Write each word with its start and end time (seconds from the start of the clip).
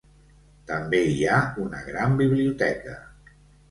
També 0.71 1.03
hi 1.11 1.21
ha 1.27 1.37
una 1.67 1.85
gran 1.93 2.19
biblioteca. 2.25 3.01